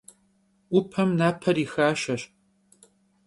[0.75, 2.21] 'Upem naper yi xaşşeş.